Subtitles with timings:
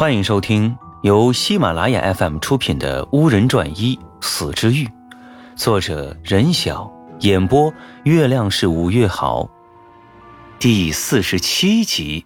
[0.00, 4.86] 欢迎收听由喜马拉雅 FM 出品的《巫人传一死之欲》，
[5.56, 7.70] 作者任晓，演播
[8.04, 9.50] 月亮是五月好，
[10.58, 12.24] 第四十七集。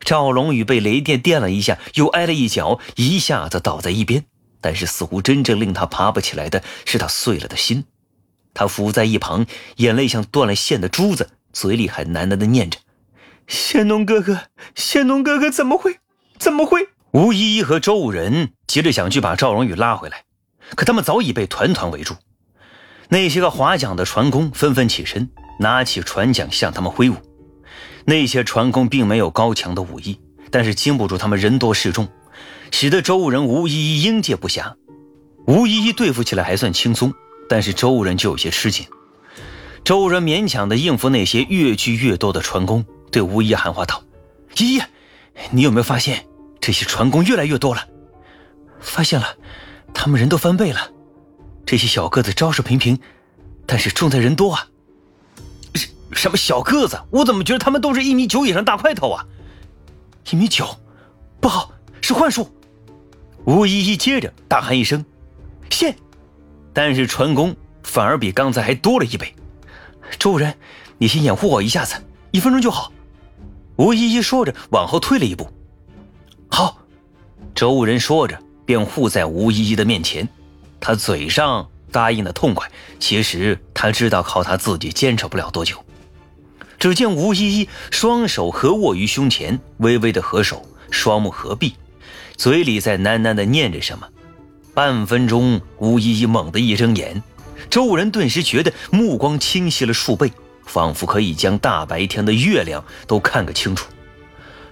[0.00, 4.24] 赵龙宇被雷电电了一下，又挨了一脚，一下子倒在一边。
[4.62, 7.84] 但是，似乎真正令他爬不起来的是他碎了的心。
[8.54, 9.44] 他伏在一旁，
[9.76, 12.78] 眼泪像断了线的珠子，嘴里还喃喃的念着。
[13.46, 14.42] 仙农哥哥，
[14.74, 15.98] 仙农哥哥怎么会？
[16.38, 16.88] 怎么会？
[17.12, 20.24] 吴依依和周武人急着想去把赵荣宇拉回来，
[20.74, 22.14] 可他们早已被团团围住。
[23.08, 25.30] 那些个划桨的船工纷纷起身，
[25.60, 27.16] 拿起船桨向他们挥舞。
[28.06, 30.18] 那些船工并没有高强的武艺，
[30.50, 32.08] 但是经不住他们人多势众，
[32.70, 34.74] 使得周武人吴依依应接不暇。
[35.46, 37.12] 吴依依对付起来还算轻松，
[37.48, 38.86] 但是周武人就有些吃紧。
[39.84, 42.84] 周武人勉强的应付那些越聚越多的船工。
[43.14, 44.02] 对吴一喊话道
[44.58, 44.82] ：“依依，
[45.52, 46.26] 你有没有发现
[46.60, 47.86] 这些船工越来越多了？
[48.80, 49.36] 发现了，
[49.94, 50.90] 他们人都翻倍了。
[51.64, 52.98] 这些小个子招式平平，
[53.66, 54.66] 但是重在人多啊。
[55.74, 57.00] 什什么小个子？
[57.10, 59.24] 我怎么觉得他们都是一米九以上大块头啊？
[60.32, 60.66] 一米九，
[61.40, 62.52] 不好，是幻术！”
[63.46, 65.04] 吴依依接着大喊一声
[65.70, 65.96] ：“现！”
[66.74, 67.54] 但是船工
[67.84, 69.32] 反而比刚才还多了一倍。
[70.18, 70.58] 周人，
[70.98, 71.94] 你先掩护我一下子，
[72.32, 72.90] 一分钟就好。
[73.76, 75.50] 吴依依说着，往后退了一步。
[76.48, 76.78] 好，
[77.54, 80.28] 周武人说着，便护在吴依依的面前。
[80.78, 82.70] 他嘴上答应的痛快，
[83.00, 85.84] 其实他知道靠他自己坚持不了多久。
[86.78, 91.74] 只见吴依依双手合握于胸前，微微的合手，双目合闭，
[92.36, 94.06] 嘴里在喃喃的念着什么。
[94.74, 97.22] 半分钟，吴依依猛地一睁眼，
[97.70, 100.30] 周武人顿时觉得目光清晰了数倍。
[100.66, 103.88] 仿佛可以将大白天的月亮都看个清楚，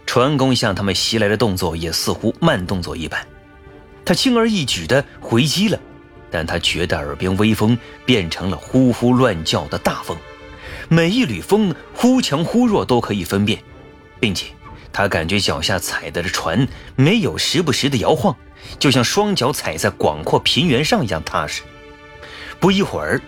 [0.07, 3.27] 船工向他们袭来的动作也似乎慢动作一般。
[4.05, 5.78] 他轻而易举地回击了，
[6.31, 10.16] 但他觉得耳边微风变成了呼呼乱叫的大风，
[10.89, 13.62] 每一缕风忽强忽弱都可以分辨，
[14.19, 14.47] 并且
[14.93, 16.66] 他感觉脚下踩的船
[16.97, 18.34] 没有时不时的摇晃，
[18.78, 21.62] 就像双脚踩在广阔平原上一样踏实。
[22.59, 23.21] 不一会儿。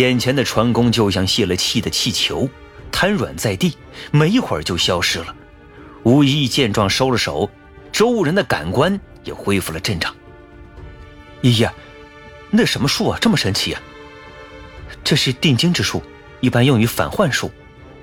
[0.00, 2.46] 眼前的船工就像泄了气的气球，
[2.92, 3.78] 瘫软在地，
[4.10, 5.34] 没一会儿就消失了。
[6.02, 7.48] 吴一见状收了手，
[7.90, 10.14] 周人的感官也恢复了正常。
[11.40, 11.66] 依依，
[12.50, 13.80] 那什么术啊，这么神奇啊？
[15.02, 16.02] 这是定睛之术，
[16.40, 17.50] 一般用于反幻术，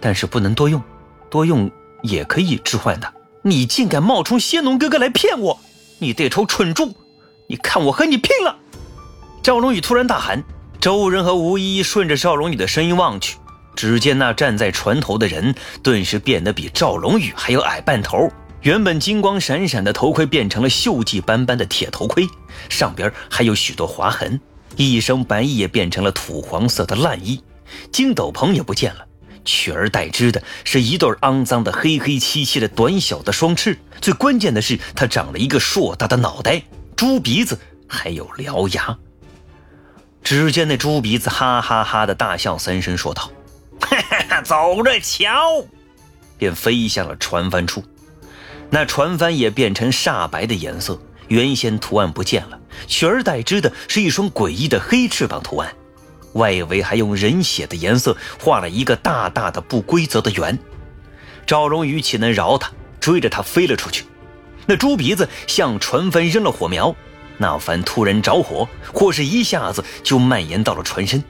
[0.01, 0.81] 但是不能多用，
[1.29, 1.69] 多用
[2.01, 3.13] 也可以致幻的。
[3.43, 5.59] 你竟敢冒充仙农哥哥来骗我！
[5.99, 6.95] 你这头蠢猪，
[7.47, 8.57] 你看我和你拼了！
[9.43, 10.43] 赵龙宇突然大喊。
[10.83, 13.37] 周人和吴一顺着赵龙宇的声音望去，
[13.73, 18.29] 只见那站在船头的人顿时变得比赵龙宇还要矮半头。
[18.63, 22.27] 原本金光闪闪的头盔变成了锈迹斑斑的铁头盔，
[22.67, 24.37] 上边还有许多划痕。
[24.75, 27.41] 一身白衣也变成了土黄色的烂衣，
[27.89, 29.05] 金斗篷也不见了，
[29.45, 33.79] 取而代之的是一对肮脏的黑黑漆漆的短小的双翅。
[34.01, 36.61] 最关键的是，他长了一个硕大的脑袋、
[36.97, 37.57] 猪鼻子，
[37.87, 38.97] 还有獠牙。
[40.23, 43.29] 只见那猪鼻子哈哈哈的大笑三声，说道
[43.81, 43.97] ：“哈
[44.29, 45.65] 哈，走着瞧！”
[46.37, 47.83] 便飞向了船帆处。
[48.69, 55.71] 那船帆也变成煞白的颜色，原先图案不见了，取而代之的是一双诡异的黑翅膀图案，
[56.33, 60.57] 外围还用人血的颜色画了一个大大的不规则的圆。
[61.45, 64.05] 赵荣宇岂能饶他，追着他飞了出去。
[64.65, 66.95] 那猪鼻子向船帆扔了火苗。
[67.43, 71.21] 那帆突然着火，火势一下子就蔓延到了船身。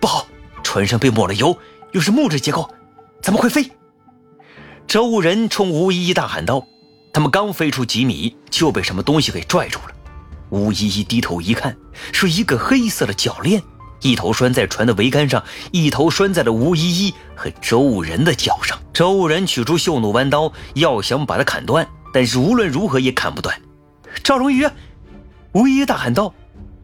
[0.00, 0.26] 不好，
[0.62, 1.54] 船上被抹了油，
[1.92, 2.66] 又是木质结构，
[3.20, 3.70] 怎么会飞？
[4.86, 6.66] 周人冲吴依依大喊道
[7.12, 9.94] ：“他们刚飞出几米，就被什么东西给拽住了。”
[10.48, 11.76] 吴依依低头一看，
[12.10, 13.62] 是一个黑色的铰链，
[14.00, 18.78] 一头拴在船的桅杆上，一头拴在了吴依依和周人的脚上。
[18.94, 23.54] 周人取出绣弩弯刀，要想把它砍断，但是无论如何也砍不断。
[24.24, 24.66] 赵荣宇。
[25.58, 26.32] 吴一大喊道：“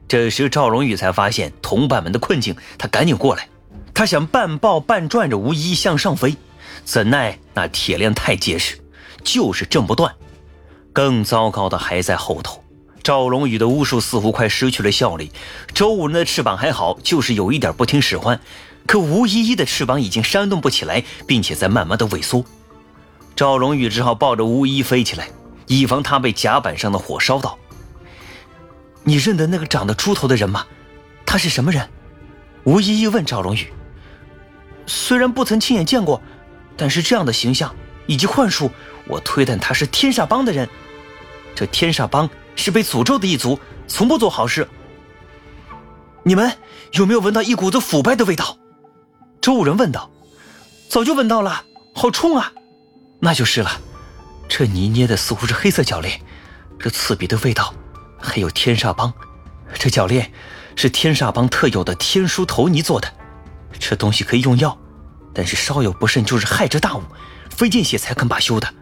[0.08, 3.48] 这时赵荣宇才发现同伴们的困境，他赶紧过来。
[3.94, 6.36] 他想半抱半转着吴一向上飞，
[6.84, 8.76] 怎奈那铁链太结实，
[9.22, 10.12] 就是挣不断。
[10.92, 12.64] 更糟糕的还在后头。
[13.04, 15.30] 赵荣宇的巫术似乎快失去了效力。
[15.72, 18.40] 周武人的翅膀还好，就是有一点不听使唤，
[18.88, 22.44] 可吴依依的翅膀已经扇动不起来，并且在慢慢的萎缩。
[23.36, 25.28] 赵荣宇只好抱着吴一飞起来，
[25.68, 27.56] 以防他被甲板上的火烧到。”
[29.04, 30.66] 你认得那个长得猪头的人吗？
[31.24, 31.88] 他是什么人？
[32.64, 33.72] 吴依依问赵龙宇。
[34.86, 36.20] 虽然不曾亲眼见过，
[36.76, 37.74] 但是这样的形象，
[38.06, 38.70] 以及幻术，
[39.06, 40.68] 我推断他是天煞帮的人。
[41.54, 44.68] 这天煞帮是被诅咒的一族，从不做好事。
[46.22, 46.52] 你们
[46.92, 48.58] 有没有闻到一股子腐败的味道？
[49.40, 50.10] 周武人问道。
[50.88, 51.64] 早就闻到了，
[51.94, 52.52] 好冲啊！
[53.18, 53.80] 那就是了。
[54.48, 56.20] 这泥捏的似乎是黑色脚链，
[56.78, 57.74] 这刺鼻的味道，
[58.24, 59.12] 还有天煞帮。
[59.74, 60.32] 这铰链
[60.74, 63.12] 是天煞帮特有的天书头泥做的，
[63.78, 64.76] 这东西可以用药，
[65.32, 67.02] 但是稍有不慎就是害之大物，
[67.50, 68.74] 费尽血才肯罢休的。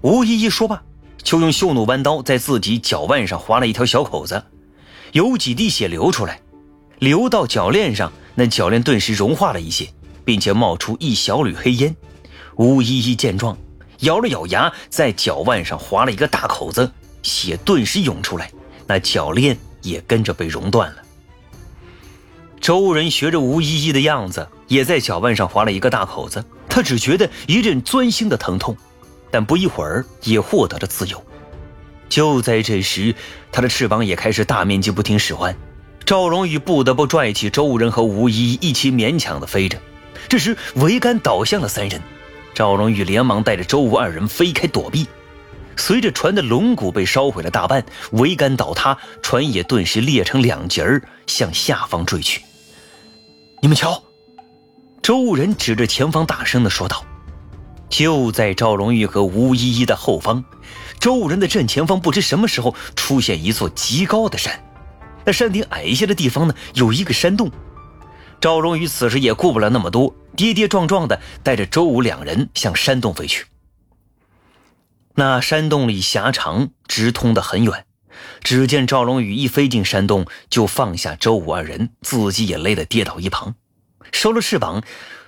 [0.00, 0.82] 吴依依说罢，
[1.22, 4.42] 就用绣弩弯刀在自己脚腕上划了一条小口子，
[5.12, 6.40] 有几滴血流出来，
[6.98, 9.88] 流到铰链上，那铰链顿时融化了一些。
[10.28, 11.96] 并且冒出一小缕黑烟，
[12.56, 13.56] 吴依依见状，
[14.00, 16.92] 咬了咬牙，在脚腕上划了一个大口子，
[17.22, 18.50] 血顿时涌出来，
[18.86, 20.96] 那脚链也跟着被熔断了。
[22.60, 28.76] 周人学着吴依依的样子，也在脚腕上划了一个大口子，他只觉得一阵钻心的疼痛，
[29.30, 31.24] 但不一会儿也获得了自由。
[32.08, 33.14] 就在这时，
[33.52, 35.56] 他的翅膀也开始大面积不停使唤，
[36.04, 39.78] 赵荣宇不得不拽起周人和吴依依一起勉强的飞着。
[40.28, 42.02] 这时，桅杆倒向了三人，
[42.54, 45.06] 赵荣宇连忙带着周吴二人飞开躲避。
[45.78, 47.82] 随着船的龙骨被烧毁了大半，
[48.12, 52.42] 桅杆倒塌，船也顿时裂成两截儿，向下方坠去。
[53.62, 54.02] 你们瞧，
[55.00, 57.04] 周人指着前方大声地说道
[57.88, 60.44] ：“就在赵荣玉和吴依依的后方，
[61.00, 64.60] 周人的正前方，不知什么时候出现一座极高的山。
[65.24, 67.50] 那山顶矮一些的地方呢，有一个山洞。”
[68.40, 73.46] 赵荣宇此时也顾不了那么多，跌跌撞撞的带着周武两人向山洞飞去。
[75.18, 77.86] 那山洞里狭长，直通的很远。
[78.40, 83.56] 只见赵龙宇一飞进山洞，就放下周武二人，自己也累得跌倒一旁。
[84.12, 84.84] 收了翅膀，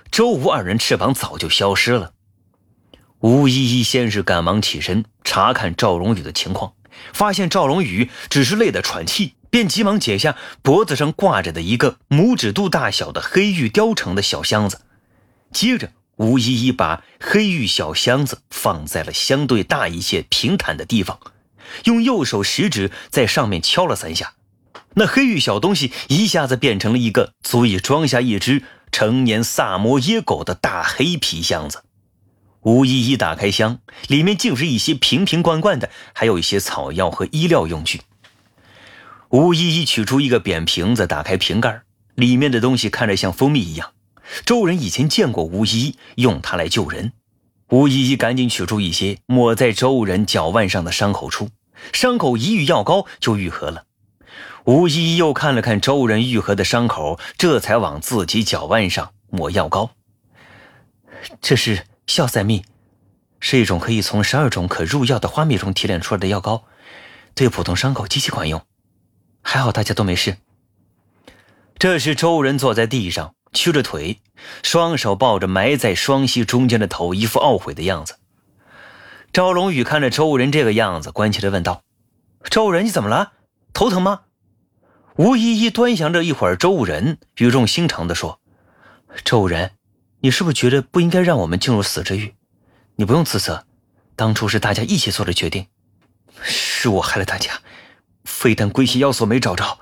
[0.09, 2.13] 周武二人翅膀早就消失了。
[3.19, 6.71] 吴依依先是赶忙起身查看赵龙宇的情况，
[7.11, 9.35] 发现赵龙宇只是累得喘气。
[9.49, 14.79] 便急忙解下脖子上挂着的一个拇指肚大小的黑玉雕成的小箱子，
[15.51, 15.91] 接着
[16.21, 21.19] 吴依依把黑玉小箱子放在了相对大一些平坦的地方，
[21.85, 24.33] 用右手食指在上面敲了三下，
[24.93, 31.81] 那黑玉小东西一下子变成了一个足以装下一只成年萨摩耶狗的大黑皮箱子。
[32.61, 38.01] 吴依依打开箱，里面竟是一些瓶瓶罐罐的，还有一些草药和医疗用具。
[39.29, 41.81] 吴依依取出一个扁瓶子，打开瓶盖，
[42.13, 43.93] 里面的东西看着像蜂蜜一样。
[44.45, 47.13] 周人以前见过吴依依用它来救人，
[47.69, 51.49] 吴依依赶紧取出一些，抹在周人脚腕上的伤口处，
[51.93, 53.85] 伤口一遇药膏就愈合了。
[54.65, 59.91] 吴依依又看了看周人愈合的伤口，这才往自己脚腕上抹药膏。
[61.41, 62.63] 这是硝散蜜，
[63.39, 66.63] 是一种可以从十二种可入药的花蜜中提炼出来的药膏，
[67.33, 68.61] 对普通伤口极其管用。
[69.41, 70.37] 还好大家都没事。
[71.79, 74.21] 这时，周人坐在地上，屈着腿，
[74.63, 78.17] 双手抱着埋在双膝中间的头，一副懊悔的样子。
[79.33, 81.83] 赵龙宇看着周人这个样子，关切的问道
[82.49, 83.33] ：“周人，你怎么了？
[83.73, 84.21] 头疼吗？”
[85.17, 88.39] 吴依依端详着一会儿周人，语重心长的说
[89.23, 89.71] ：“周人，
[90.21, 92.35] 你是不是觉得不应该让我们进入死之域？
[92.95, 93.65] 你不用自责，
[94.15, 95.67] 当初是大家一起做的决定，
[96.41, 97.61] 是我害了大家。”
[98.23, 99.79] 非但归西要索没找着，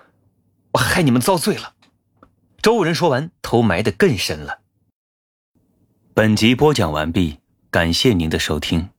[0.72, 1.74] 我害你们遭罪了。
[2.62, 4.60] 周人说完，头埋得更深了。
[6.14, 7.40] 本集播讲完毕，
[7.72, 8.90] 感谢您的收听。